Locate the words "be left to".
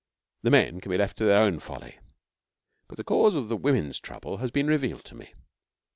0.89-1.25